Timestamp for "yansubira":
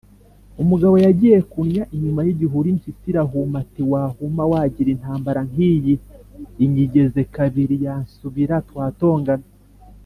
7.85-8.55